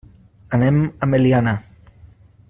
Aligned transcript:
Anem 0.57 0.79
a 0.99 1.09
Meliana. 1.13 1.53